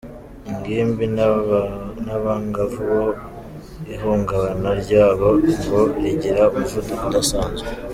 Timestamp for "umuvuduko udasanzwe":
6.55-7.69